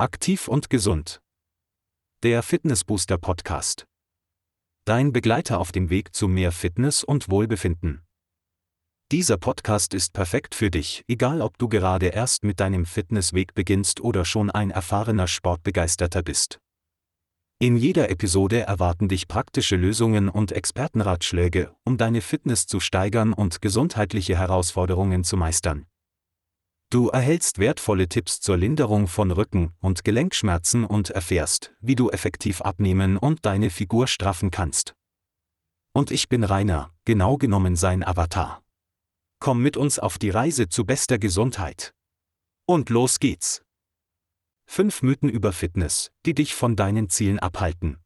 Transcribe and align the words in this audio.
Aktiv 0.00 0.48
und 0.48 0.70
gesund. 0.70 1.20
Der 2.22 2.42
Fitnessbooster 2.42 3.18
Podcast. 3.18 3.84
Dein 4.86 5.12
Begleiter 5.12 5.60
auf 5.60 5.72
dem 5.72 5.90
Weg 5.90 6.14
zu 6.14 6.26
mehr 6.26 6.52
Fitness 6.52 7.04
und 7.04 7.28
Wohlbefinden. 7.28 8.00
Dieser 9.12 9.36
Podcast 9.36 9.92
ist 9.92 10.14
perfekt 10.14 10.54
für 10.54 10.70
dich, 10.70 11.04
egal 11.06 11.42
ob 11.42 11.58
du 11.58 11.68
gerade 11.68 12.06
erst 12.06 12.44
mit 12.44 12.60
deinem 12.60 12.86
Fitnessweg 12.86 13.52
beginnst 13.52 14.00
oder 14.00 14.24
schon 14.24 14.50
ein 14.50 14.70
erfahrener 14.70 15.26
Sportbegeisterter 15.26 16.22
bist. 16.22 16.60
In 17.58 17.76
jeder 17.76 18.08
Episode 18.08 18.60
erwarten 18.60 19.06
dich 19.06 19.28
praktische 19.28 19.76
Lösungen 19.76 20.30
und 20.30 20.50
Expertenratschläge, 20.50 21.74
um 21.84 21.98
deine 21.98 22.22
Fitness 22.22 22.66
zu 22.66 22.80
steigern 22.80 23.34
und 23.34 23.60
gesundheitliche 23.60 24.38
Herausforderungen 24.38 25.24
zu 25.24 25.36
meistern. 25.36 25.84
Du 26.90 27.08
erhältst 27.08 27.60
wertvolle 27.60 28.08
Tipps 28.08 28.40
zur 28.40 28.56
Linderung 28.56 29.06
von 29.06 29.30
Rücken- 29.30 29.72
und 29.78 30.02
Gelenkschmerzen 30.02 30.84
und 30.84 31.10
erfährst, 31.10 31.72
wie 31.80 31.94
du 31.94 32.10
effektiv 32.10 32.62
abnehmen 32.62 33.16
und 33.16 33.46
deine 33.46 33.70
Figur 33.70 34.08
straffen 34.08 34.50
kannst. 34.50 34.96
Und 35.92 36.10
ich 36.10 36.28
bin 36.28 36.42
Rainer, 36.42 36.92
genau 37.04 37.36
genommen 37.36 37.76
sein 37.76 38.02
Avatar. 38.02 38.64
Komm 39.38 39.62
mit 39.62 39.76
uns 39.76 40.00
auf 40.00 40.18
die 40.18 40.30
Reise 40.30 40.68
zu 40.68 40.84
bester 40.84 41.20
Gesundheit. 41.20 41.94
Und 42.66 42.90
los 42.90 43.20
geht's. 43.20 43.62
Fünf 44.66 45.02
Mythen 45.02 45.28
über 45.28 45.52
Fitness, 45.52 46.10
die 46.26 46.34
dich 46.34 46.56
von 46.56 46.74
deinen 46.74 47.08
Zielen 47.08 47.38
abhalten. 47.38 47.98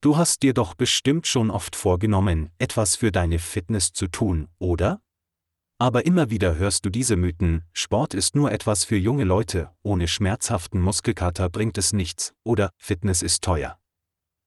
Du 0.00 0.16
hast 0.16 0.42
dir 0.42 0.54
doch 0.54 0.74
bestimmt 0.74 1.28
schon 1.28 1.52
oft 1.52 1.76
vorgenommen, 1.76 2.50
etwas 2.58 2.96
für 2.96 3.12
deine 3.12 3.38
Fitness 3.38 3.92
zu 3.92 4.08
tun, 4.08 4.48
oder? 4.58 5.00
Aber 5.78 6.06
immer 6.06 6.30
wieder 6.30 6.56
hörst 6.56 6.86
du 6.86 6.90
diese 6.90 7.16
Mythen, 7.16 7.62
Sport 7.74 8.14
ist 8.14 8.34
nur 8.34 8.50
etwas 8.50 8.84
für 8.84 8.96
junge 8.96 9.24
Leute, 9.24 9.70
ohne 9.82 10.08
schmerzhaften 10.08 10.80
Muskelkater 10.80 11.50
bringt 11.50 11.76
es 11.76 11.92
nichts, 11.92 12.32
oder 12.44 12.70
Fitness 12.78 13.20
ist 13.20 13.44
teuer. 13.44 13.78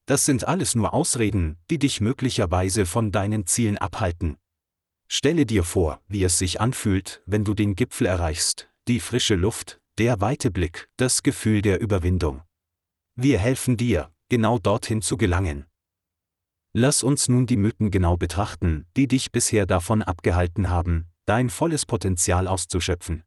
Das 0.07 0.25
sind 0.25 0.47
alles 0.47 0.73
nur 0.73 0.91
Ausreden, 0.91 1.57
die 1.69 1.77
dich 1.77 2.01
möglicherweise 2.01 2.87
von 2.87 3.11
deinen 3.11 3.45
Zielen 3.45 3.77
abhalten. 3.77 4.37
Stelle 5.07 5.45
dir 5.45 5.63
vor, 5.63 6.01
wie 6.07 6.23
es 6.23 6.39
sich 6.39 6.61
anfühlt, 6.61 7.21
wenn 7.27 7.43
du 7.43 7.53
den 7.53 7.75
Gipfel 7.75 8.07
erreichst, 8.07 8.71
die 8.87 8.99
frische 8.99 9.35
Luft, 9.35 9.79
der 9.99 10.21
weite 10.21 10.49
Blick, 10.49 10.89
das 10.97 11.21
Gefühl 11.21 11.61
der 11.61 11.79
Überwindung. 11.79 12.41
Wir 13.15 13.37
helfen 13.37 13.77
dir, 13.77 14.11
genau 14.29 14.57
dorthin 14.57 15.03
zu 15.03 15.15
gelangen. 15.15 15.65
Lass 16.73 17.03
uns 17.03 17.29
nun 17.29 17.45
die 17.45 17.57
Mythen 17.57 17.91
genau 17.91 18.17
betrachten, 18.17 18.87
die 18.95 19.07
dich 19.07 19.31
bisher 19.31 19.65
davon 19.65 20.01
abgehalten 20.01 20.69
haben, 20.69 21.08
dein 21.29 21.49
volles 21.49 21.85
Potenzial 21.85 22.47
auszuschöpfen. 22.47 23.23